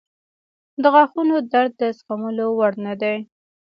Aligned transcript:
•د 0.81 0.83
غاښونو 0.93 1.35
درد 1.51 1.71
د 1.81 1.81
زغملو 1.97 2.45
وړ 2.57 2.73
نه 2.85 2.93
دی. 3.01 3.15